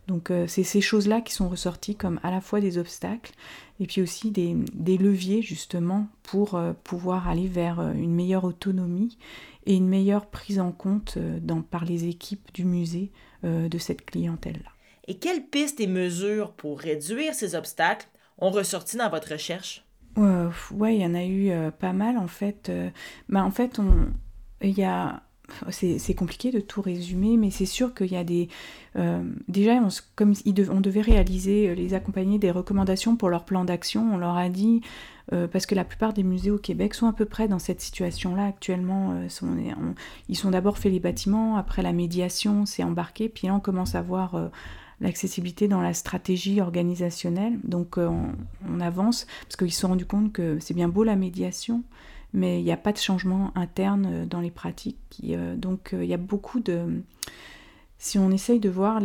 [0.08, 3.32] Donc euh, c'est ces choses-là qui sont ressorties comme à la fois des obstacles
[3.80, 9.18] et puis aussi des, leviers justement pour euh, pouvoir aller vers euh, une meilleure autonomie
[9.66, 11.18] et une meilleure prise en compte
[11.70, 13.12] par les équipes du musée
[13.44, 14.72] de cette clientèle-là.
[15.08, 18.08] Et quelles pistes et mesures pour réduire ces obstacles
[18.40, 19.86] ont ressorti dans votre recherche?
[20.18, 22.72] ouais, il y en a eu pas mal en fait.
[23.30, 24.08] Bah, en fait, on,
[24.62, 25.22] il y a
[25.70, 28.50] c'est compliqué de tout résumer, mais c'est sûr qu'il y a des...
[28.96, 30.34] Euh, déjà, on, comme
[30.70, 34.50] on devait réaliser, euh, les accompagner des recommandations pour leur plan d'action, on leur a
[34.50, 34.82] dit,
[35.34, 37.82] euh, parce que la plupart des musées au Québec sont à peu près dans cette
[37.82, 39.16] situation-là actuellement,
[40.28, 43.96] ils sont d'abord fait les bâtiments, après la médiation, c'est embarqué, puis là on commence
[43.96, 44.52] à voir
[45.00, 48.30] l'accessibilité dans la stratégie organisationnelle, donc on,
[48.70, 51.84] on, avance, parce qu'ils se sont rendus compte que c'est bien beau la médiation,
[52.34, 55.22] mais il n'y a pas de changement interne euh, dans les pratiques.
[55.24, 57.04] Euh, donc euh, il y a beaucoup de...
[57.98, 59.00] Si on essaye de voir,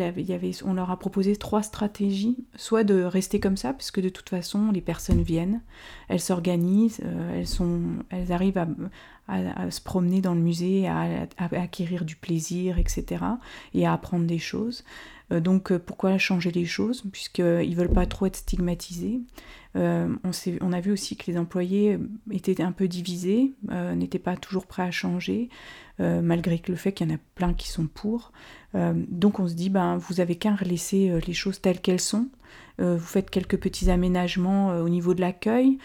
[0.65, 4.73] on leur a proposé trois stratégies, soit de rester comme ça, puisque de toute façon
[4.73, 5.61] les personnes viennent,
[6.09, 7.03] elles s'organisent,
[7.35, 8.67] elles, sont, elles arrivent à,
[9.29, 13.25] se promener dans le musée, à, acquérir du plaisir, etc.,
[13.75, 14.85] et à apprendre des choses.
[15.31, 19.21] donc pourquoi changer les choses, puisqu'ils ne veulent pas trop être stigmatisés
[19.77, 20.09] euh,
[20.61, 21.99] on, a vu aussi que les employés
[22.31, 25.51] étaient un peu divisés, euh, n'étaient pas toujours prêts à changer,
[26.01, 28.33] euh, malgré le fait qu'il y en a plein qui sont pour.
[28.75, 32.29] donc on se dit, ben, vous avez qu'à laisser les choses telles qu'elles sont.
[32.79, 35.79] Vous faites quelques petits aménagements au niveau de l'accueil,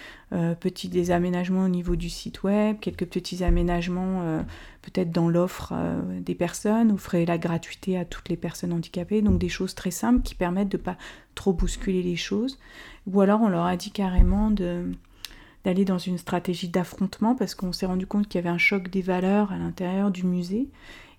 [0.60, 4.44] petits des aménagements au niveau du site web, quelques petits aménagements
[4.82, 5.74] peut-être dans l'offre
[6.20, 9.92] des personnes, vous ferez la gratuité à toutes les personnes handicapées, donc des choses très
[9.92, 10.98] simples qui permettent de ne pas
[11.34, 12.60] trop bousculer les choses.
[13.08, 17.86] Ou alors on leur a dit carrément d'aller dans une stratégie d'affrontement parce qu'on s'est
[17.86, 20.68] rendu compte qu'il y avait un choc des valeurs à l'intérieur du musée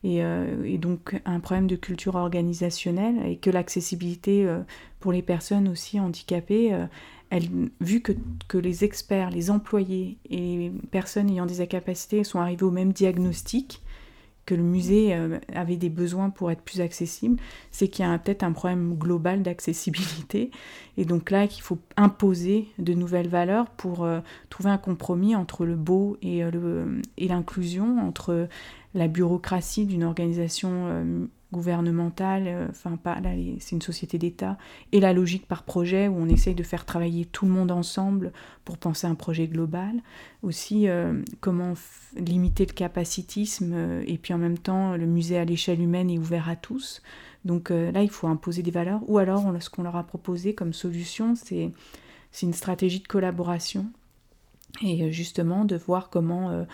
[0.05, 4.61] et, euh, donc un problème de culture organisationnelle et que l'accessibilité euh,
[5.01, 6.87] pour les personnes aussi handicapées, euh,
[7.31, 7.49] elle,
[7.81, 8.13] vu que,
[8.49, 12.93] que, les experts, les employés et les personnes ayant des incapacités sont arrivés au même
[12.93, 13.81] diagnostic,
[14.45, 15.17] que le musée
[15.55, 19.45] avait des besoins pour être plus accessible, c'est qu'il y a peut-être un problème global
[19.45, 20.51] d'accessibilité.
[20.97, 24.05] Et donc là, qu'il faut imposer de nouvelles valeurs pour
[24.51, 28.49] trouver un compromis entre le beau et, euh, et l'inclusion, entre
[28.95, 34.57] la bureaucratie d'une organisation gouvernementale, euh, enfin pas là, c'est une société d'État,
[34.91, 38.33] et la logique par projet où on essaye de faire travailler tout le monde ensemble
[38.65, 39.93] pour penser un projet global.
[40.43, 41.75] Aussi, euh, comment
[42.17, 46.19] limiter le capacitisme euh, et puis en même temps, le musée à l'échelle humaine est
[46.19, 47.03] ouvert à tous.
[47.45, 49.01] Donc là, il faut imposer des valeurs.
[49.09, 51.73] Ou alors, ce qu'on leur a proposé comme solution, c'est
[52.41, 53.87] une stratégie de collaboration
[54.81, 56.65] et justement de voir comment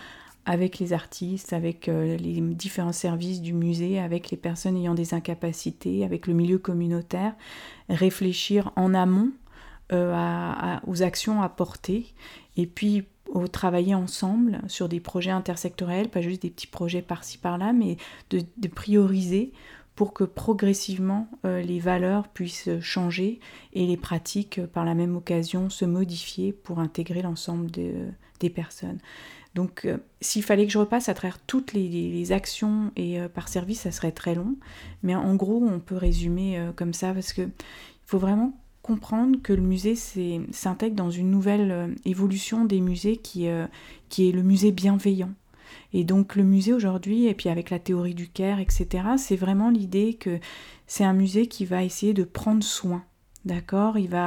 [0.49, 5.13] avec les artistes, avec euh, les différents services du musée, avec les personnes ayant des
[5.13, 7.35] incapacités, avec le milieu communautaire,
[7.87, 9.29] réfléchir en amont
[9.91, 12.15] euh, aux actions à porter
[12.57, 13.03] et puis
[13.51, 17.97] travailler ensemble sur des projets intersectoriels, pas juste des petits projets par-ci par-là, mais
[18.31, 19.53] de, prioriser
[19.93, 23.39] pour que progressivement euh, les valeurs puissent changer
[23.73, 28.97] et les pratiques par la même occasion se modifier pour intégrer l'ensemble des personnes.
[29.55, 33.47] Donc, euh, s'il fallait que je repasse à travers toutes les, actions et euh, par
[33.47, 34.55] service, ça serait très long.
[35.03, 37.51] Mais en gros, on peut résumer euh, comme ça parce qu'il
[38.05, 43.67] faut vraiment comprendre que le musée s'intègre dans une nouvelle évolution des musées qui, est
[44.17, 45.31] le musée bienveillant.
[45.93, 49.69] Et donc le musée aujourd'hui, et puis avec la théorie du Caire, etc., c'est vraiment
[49.69, 50.39] l'idée que
[50.87, 53.03] c'est un musée qui va essayer de prendre soin.
[53.45, 53.99] D'accord?
[53.99, 54.17] Il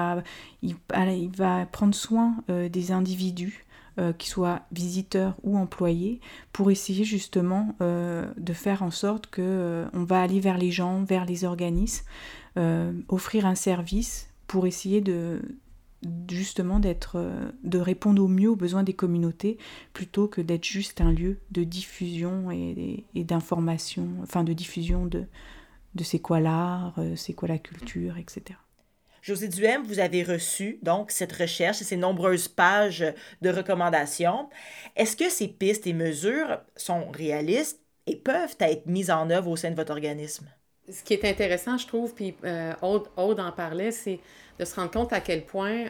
[0.62, 3.64] il, va prendre soin des individus,
[3.98, 6.20] euh, qu'ils soient visiteurs ou employés,
[6.54, 10.70] pour essayer justement euh, de faire en sorte que euh, on va aller vers les
[10.70, 12.06] gens, vers les organismes,
[13.08, 15.40] offrir un service pour essayer de
[16.30, 17.18] justement d'être
[17.64, 19.56] de répondre au mieux aux besoins des communautés
[19.94, 25.24] plutôt que d'être juste un lieu de diffusion et, et d'information, enfin de diffusion de,
[25.94, 28.58] de c'est quoi l'art, c'est quoi la culture, etc.
[29.22, 33.04] José Duhem, vous avez reçu donc cette recherche et ces nombreuses pages
[33.40, 34.48] de recommandations.
[34.96, 39.54] Est-ce que ces pistes et mesures sont réalistes et peuvent être mises en œuvre au
[39.54, 40.48] sein de votre organisme?
[40.90, 44.18] Ce qui est intéressant, je trouve, puis euh, Aude, en parlait, c'est
[44.58, 45.84] de se rendre compte à quel point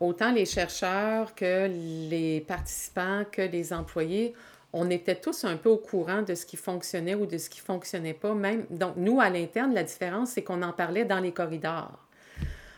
[0.00, 4.32] autant les chercheurs que les participants, que les employés,
[4.72, 7.60] on était tous un peu au courant de ce qui fonctionnait ou de ce qui
[7.60, 8.32] fonctionnait pas.
[8.32, 12.06] Même, donc, nous, à l'interne, la différence, c'est qu'on en parlait dans les corridors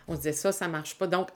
[0.07, 1.07] on se disait ça, ça marche pas.
[1.07, 1.29] Donc,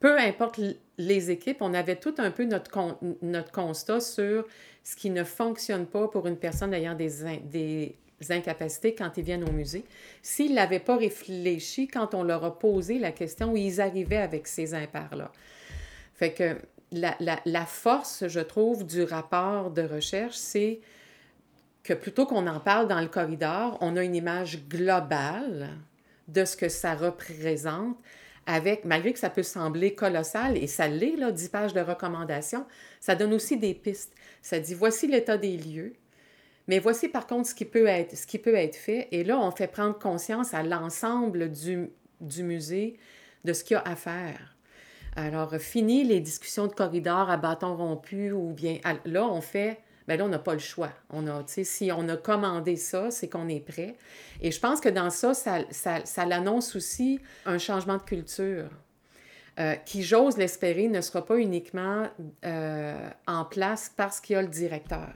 [0.00, 0.60] peu importe
[0.96, 4.46] les équipes, on avait tout un peu notre, notre constat sur
[4.84, 7.10] ce qui ne fonctionne pas pour une personne ayant des,
[7.42, 7.96] des
[8.30, 9.84] incapacités quand ils viennent au musée.
[10.22, 14.74] S'ils n'avaient pas réfléchi quand on leur a posé la question, ils arrivaient avec ces
[14.74, 15.32] impairs-là.
[16.14, 16.56] Fait que
[16.90, 20.80] la, la, force, je trouve, du rapport de recherche, c'est
[21.82, 25.70] que plutôt qu'on en parle dans le corridor, on a une image globale
[26.28, 27.98] de ce que ça représente,
[28.46, 32.64] avec, malgré que ça peut sembler colossal, et ça l'est, là, 10 pages de recommandations,
[33.00, 34.14] ça donne aussi des pistes.
[34.40, 35.94] Ça dit, voici l'état des lieux,
[36.66, 39.08] mais voici par contre ce qui peut être, ce qui peut être fait.
[39.10, 42.98] Et là, on fait prendre conscience à l'ensemble du, du musée
[43.44, 44.56] de ce qu'il y a à faire.
[45.16, 50.16] Alors, fini les discussions de corridor à bâton rompu ou bien là, on fait bien
[50.16, 50.90] là, on n'a pas le choix.
[51.10, 53.94] On a, si on a commandé ça, c'est qu'on est prêt.
[54.40, 58.70] Et je pense que dans ça, ça, ça, l'annonce aussi un changement de culture.
[59.60, 62.06] Euh, qui, j'ose l'espérer, ne sera pas uniquement
[62.44, 65.12] euh, en place parce qu'il y a le directeur.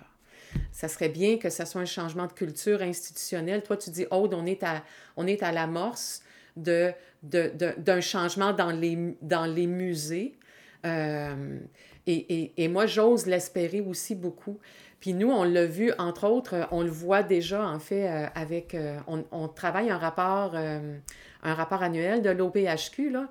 [0.73, 3.63] Ça serait bien que ce soit un changement de culture institutionnelle.
[3.63, 4.83] Toi, tu dis, Aude, on est à,
[5.17, 6.23] on est à l'amorce
[6.57, 10.37] d'un de, de, changement dans les, dans les musées.
[10.85, 11.61] Euh,
[12.07, 14.59] et, et, et, moi, j'ose l'espérer aussi beaucoup.
[15.01, 18.75] Puis nous, on l'a vu, entre autres, on le voit déjà, en fait, euh, avec...
[18.75, 20.97] Euh, on, on, travaille un rapport, euh,
[21.43, 23.29] un rapport annuel de l'OPHQ, là.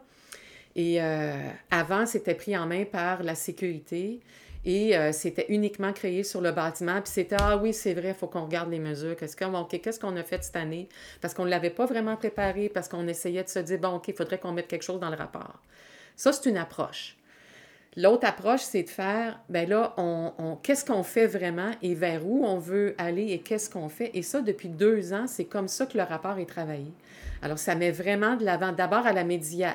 [0.76, 1.02] Et
[1.70, 4.22] avant, c'était pris en main par la sécurité
[4.64, 7.02] et c'était uniquement créé sur le bâtiment.
[7.02, 9.18] Puis c'était, ah oui, c'est vrai, il faut qu'on regarde les mesures.
[9.18, 10.88] Qu'est-ce qu'on qu'est-ce qu'on a fait cette année?
[11.20, 14.08] Parce qu'on ne l'avait pas vraiment préparé, parce qu'on essayait de se dire, bon, OK,
[14.08, 15.60] il faudrait qu'on mette quelque chose dans le rapport.
[16.16, 17.18] Ça, c'est une approche.
[17.98, 19.94] L'autre approche, c'est de faire, ben là,
[20.64, 24.12] qu'est-ce qu'on fait vraiment et vers où on veut aller et qu'est-ce qu'on fait.
[24.14, 26.94] Et ça, depuis deux ans, c'est comme ça que le rapport est travaillé.
[27.42, 28.72] Alors, ça met vraiment de l'avant.
[28.72, 29.26] D'abord, à, la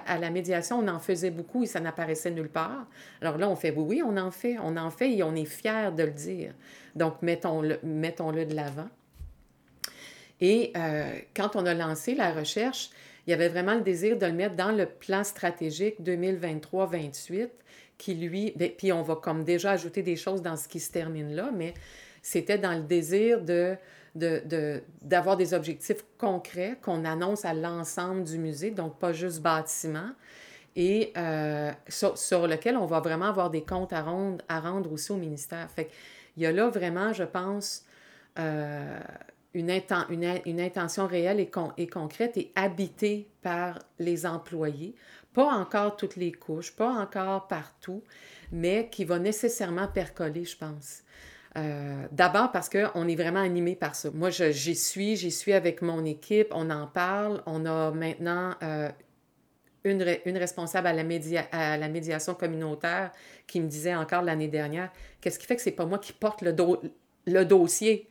[0.06, 2.86] à la médiation, on en faisait beaucoup et ça n'apparaissait nulle part.
[3.20, 5.44] Alors là, on fait, oui, oui, on en fait, on en fait et on est
[5.44, 6.54] fiers de le dire.
[6.94, 8.88] Donc, mettons-le mettons -le de l'avant.
[10.40, 12.90] Et euh, quand on a lancé la recherche,
[13.26, 17.48] il y avait vraiment le désir de le mettre dans le plan stratégique 2023-28
[17.98, 20.92] qui, lui, ben, puis on va comme déjà ajouter des choses dans ce qui se
[20.92, 21.74] termine là, mais
[22.22, 23.76] c'était dans le désir de,
[25.02, 30.10] d'avoir des objectifs concrets qu'on annonce à l'ensemble du musée, donc pas juste bâtiment,
[30.74, 35.70] et euh, sur, lequel on va vraiment avoir des comptes à rendre, aussi au ministère.
[35.70, 35.90] Fait
[36.36, 37.84] il y a là vraiment, je pense,
[38.38, 39.00] euh,
[39.54, 39.70] une,
[40.60, 44.94] intention réelle et, concrète et habitée par les employés.
[45.36, 48.02] Pas encore toutes les couches, pas encore partout,
[48.52, 51.02] mais qui va nécessairement percoler, je pense.
[51.58, 54.08] Euh, d'abord parce qu'on est vraiment animé par ça.
[54.14, 57.42] Moi, j'y suis, j'y suis avec mon équipe, on en parle.
[57.44, 58.88] On a maintenant euh,
[59.84, 60.02] une,
[60.38, 61.02] responsable à la,
[61.52, 63.12] à la, médiation communautaire
[63.46, 66.40] qui me disait encore l'année dernière, qu'est-ce qui fait que c'est pas moi qui porte
[66.40, 68.08] le, dossier?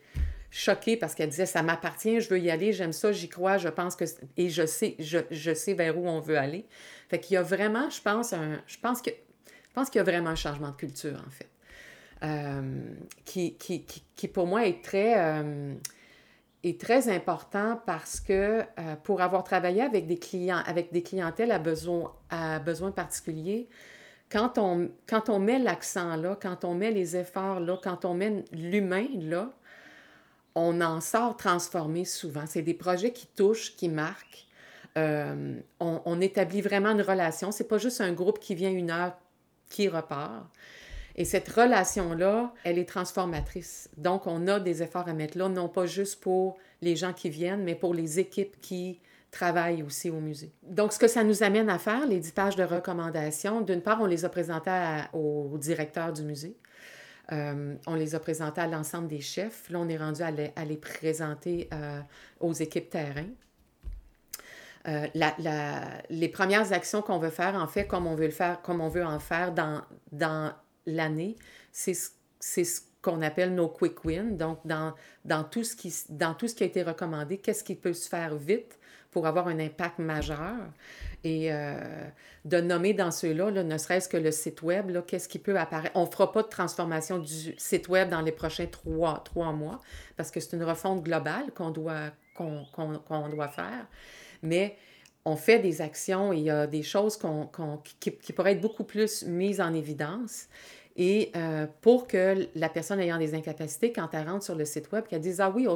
[0.52, 3.68] choquée parce qu'elle disait ça m'appartient, je veux y aller, j'aime ça, j'y crois, je
[3.68, 4.06] pense que
[4.38, 6.66] et je sais je, sais vers où on veut aller.
[7.08, 10.02] Fait qu'il y a vraiment, je pense un, je pense que je pense qu'il y
[10.02, 11.50] a vraiment un changement de culture en fait.
[12.24, 12.80] Euh,
[13.26, 15.74] qui, qui, qui, pour moi est très euh,
[16.64, 21.52] est très important parce que euh, pour avoir travaillé avec des clients avec des clientèles
[21.52, 23.68] à besoin à besoins particuliers,
[24.32, 28.14] quand on, quand on met l'accent là, quand on met les efforts là, quand on
[28.14, 29.52] met l'humain là,
[30.56, 32.46] on en sort transformé souvent.
[32.48, 34.48] C'est des projets qui touchent, qui marquent.
[34.98, 37.52] Euh, on, établit vraiment une relation.
[37.52, 39.14] C'est pas juste un groupe qui vient une heure,
[39.70, 40.48] qui repart.
[41.18, 43.90] Et cette relation-là, elle est transformatrice.
[43.98, 47.30] Donc, on a des efforts à mettre là, non pas juste pour les gens qui
[47.30, 49.00] viennent, mais pour les équipes qui
[49.32, 50.52] travaillent aussi au musée.
[50.64, 54.02] Donc, ce que ça nous amène à faire, les dix pages de recommandations, d'une part,
[54.02, 54.72] on les a présentées
[55.14, 56.58] au directeur du musée.
[57.32, 59.70] Euh, on les a présentés à l'ensemble des chefs.
[59.70, 62.00] Là, on est rendu à les, présenter euh,
[62.40, 63.26] aux équipes terrain.
[64.88, 65.08] Euh,
[66.10, 68.90] les premières actions qu'on veut faire, en fait, comme on veut le faire, comme on
[68.90, 70.54] veut en faire dans, dans
[70.86, 71.36] l'année,
[71.72, 74.38] c'est ce qu'on appelle nos quick wins.
[74.38, 74.94] Donc, dans,
[75.24, 78.08] dans, tout ce qui, dans tout ce qui a été recommandé, qu'est-ce qui peut se
[78.08, 78.78] faire vite
[79.12, 80.56] pour avoir un impact majeur?
[81.26, 81.74] et euh,
[82.46, 85.92] de nommer dans ceux-là, ne serait-ce que le site web, qu'est-ce qui peut apparaître?
[85.96, 89.82] On ne fera pas de transformation du site web dans les prochains trois, trois mois
[90.18, 93.88] parce que c'est une refonte globale qu'on doit, qu'on, doit faire.
[94.42, 94.78] Mais
[95.26, 97.50] on fait des actions et il y a des choses qu'on,
[98.00, 100.48] qui, qui, pourraient être beaucoup plus mises en évidence.
[100.98, 104.92] Et euh, pour que la personne ayant des incapacités, quand elle rentre sur le site
[104.92, 105.68] web, qu'elle dise Ah oui,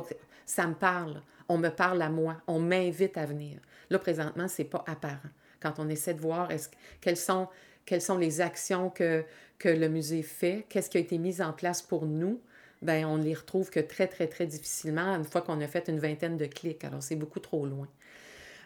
[0.45, 3.59] ça me parle, on me parle à moi, on m'invite à venir.
[3.89, 5.29] Là, présentement, ce n'est pas apparent
[5.61, 7.47] quand on essaie de voir est quelles, sont,
[7.85, 9.23] quelles sont les actions que,
[9.57, 12.41] que le musée fait, qu'est-ce qui a été mis en place pour nous,
[12.81, 15.89] ben on ne les retrouve que très, très, très difficilement une fois qu'on a fait
[15.89, 16.83] une vingtaine de clics.
[16.85, 17.87] Alors, c'est beaucoup trop loin.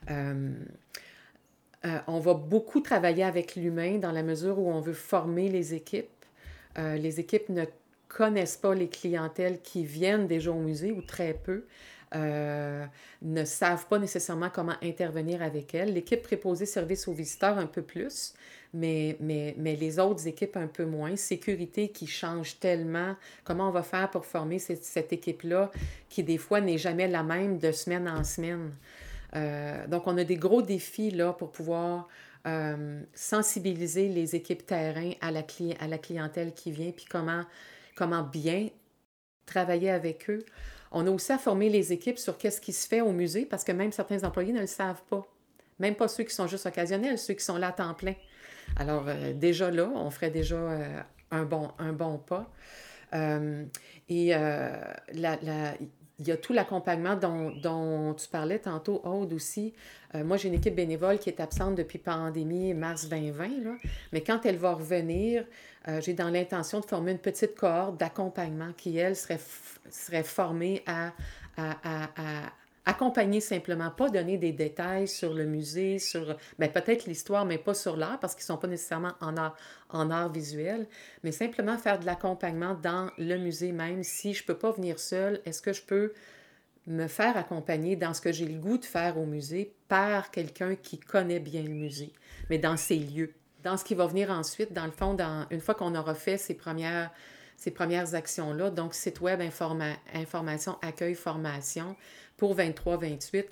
[0.10, 0.52] Euh,
[1.86, 5.74] euh, on va beaucoup travailler avec l'humain dans la mesure où on veut former les
[5.74, 6.08] équipes.
[6.78, 7.66] Euh, les équipes ne
[8.08, 11.66] connaissent pas les clientèles qui viennent déjà au musée ou très peu.
[12.16, 15.94] Ne savent pas nécessairement comment intervenir avec elles.
[15.94, 18.36] L'équipe préposée service aux visiteurs un peu plus,
[18.72, 21.16] mais, mais, mais, les autres équipes un peu moins.
[21.16, 23.16] Sécurité qui change tellement.
[23.44, 25.72] Comment on va faire pour former cette équipe-là
[26.08, 28.74] qui, des fois, n'est jamais la même de semaine en semaine?
[29.36, 32.08] Euh, donc, on a des gros défis là pour pouvoir
[32.48, 37.44] euh, sensibiliser les équipes terrain à la, clientèle qui vient, puis comment,
[37.96, 38.70] comment bien
[39.46, 40.44] travailler avec eux.
[40.92, 43.64] On a aussi à former les équipes sur qu'est-ce qui se fait au musée parce
[43.64, 45.26] que même certains employés ne le savent pas.
[45.80, 48.14] Même pas ceux qui sont juste occasionnels, ceux qui sont là à temps plein.
[48.76, 50.60] Alors, euh, déjà là, on ferait déjà
[51.32, 52.52] un, bon, un bon pas.
[54.10, 55.38] Et la,
[56.24, 59.74] il y a tout l'accompagnement dont, tu parlais tantôt, Aude aussi.
[60.14, 63.76] moi, j'ai une équipe bénévole qui est absente depuis pandémie mars 2020, là.
[64.12, 65.46] mais quand elle va revenir,
[66.00, 69.40] j'ai dans l'intention de former une petite cohorte d'accompagnement qui, elle, serait
[69.90, 71.12] serait formé à,
[72.86, 77.74] accompagner simplement, pas donner des détails sur le musée, sur ben, peut-être l'histoire, mais pas
[77.74, 79.56] sur l'art, parce qu'ils ne sont pas nécessairement en art,
[79.90, 80.88] en art visuel,
[81.24, 84.04] mais simplement faire de l'accompagnement dans le musée même.
[84.04, 86.14] Si je ne peux pas venir seule, est-ce que je peux
[86.86, 90.76] me faire accompagner dans ce que j'ai le goût de faire au musée par quelqu'un
[90.76, 92.12] qui connaît bien le musée,
[92.50, 93.34] mais dans ces lieux?
[93.64, 96.38] Dans ce qui va venir ensuite, dans le fond, dans, une fois qu'on aura fait
[96.38, 97.12] ces premières
[97.56, 98.70] ces premières actions-là.
[98.72, 101.96] Donc, site web, information, accueil, formation
[102.44, 103.46] pour 23-28.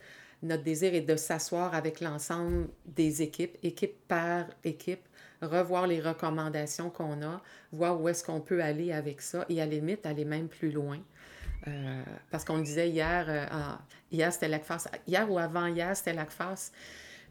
[0.44, 5.08] Notre désir est de s'asseoir avec l'ensemble des équipes, équipe par équipe,
[5.42, 7.42] revoir les recommandations qu'on a,
[7.72, 10.72] voir où est-ce qu'on peut aller avec ça et à la limite aller même plus
[10.72, 11.00] loin.
[11.70, 13.46] Euh, parce qu'on disait hier, euh,
[14.12, 16.74] hier c'était l'ACFAS, hier ou avant-hier c'était l'ACFAS,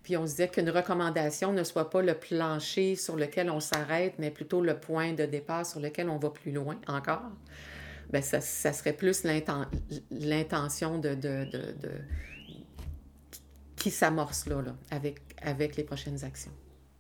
[0.03, 4.15] puis on se disait qu'une recommandation ne soit pas le plancher sur lequel on s'arrête,
[4.19, 7.33] mais plutôt le point de départ sur lequel on va plus loin encore.
[8.13, 9.25] Bien, ça, serait plus
[10.11, 11.17] l'intention de,
[13.77, 16.53] qui s'amorce là, avec, les prochaines actions.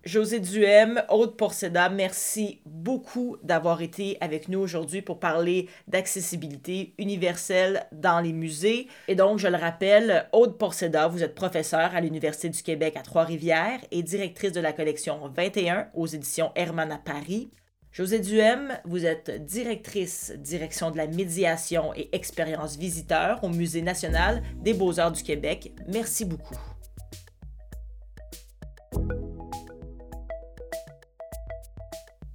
[0.05, 7.87] José Duhem, Aude Porceda, merci beaucoup d'avoir été avec nous aujourd'hui pour parler d'accessibilité universelle
[7.93, 8.89] dans les musées.
[9.09, 13.03] Et donc, je le rappelle, Aude Porceda, vous êtes professeure à l'Université du Québec à
[13.03, 17.51] Trois-Rivières et directrice de la collection 21 aux éditions Hermann à Paris.
[17.93, 24.45] José Duhem, vous êtes directrice direction de la médiation et expérience visiteur au Musée national
[24.59, 25.75] des beaux-arts du Québec.
[25.89, 26.55] Merci beaucoup.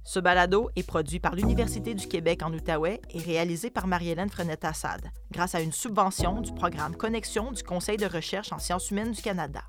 [0.04, 5.10] Ce balado est produit par l'Université du Québec en Outaouais et réalisé par Marie-Hélène Frenette-Assad
[5.30, 9.22] grâce à une subvention du programme Connexion du Conseil de recherche en sciences humaines du
[9.22, 9.62] Canada.